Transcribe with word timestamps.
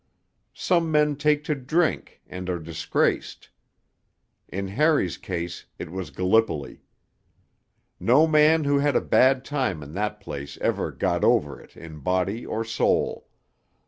Some 0.55 0.89
men 0.91 1.15
take 1.15 1.43
to 1.43 1.53
drink 1.53 2.23
and 2.25 2.49
are 2.49 2.57
disgraced. 2.57 3.51
In 4.47 4.69
Harry's 4.69 5.15
case 5.15 5.67
it 5.77 5.91
was 5.91 6.09
Gallipoli. 6.09 6.81
No 7.99 8.25
man 8.25 8.63
who 8.63 8.79
had 8.79 8.95
a 8.95 8.99
bad 8.99 9.45
time 9.45 9.83
in 9.83 9.93
that 9.93 10.19
place 10.19 10.57
ever 10.59 10.89
'got 10.91 11.23
over' 11.23 11.61
it 11.61 11.77
in 11.77 11.99
body 11.99 12.43
or 12.43 12.65
soul. 12.65 13.27